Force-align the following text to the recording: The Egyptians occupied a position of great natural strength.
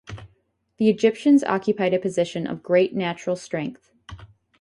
The 0.77 0.89
Egyptians 0.89 1.43
occupied 1.43 1.93
a 1.93 1.99
position 1.99 2.47
of 2.47 2.63
great 2.63 2.95
natural 2.95 3.35
strength. 3.35 3.91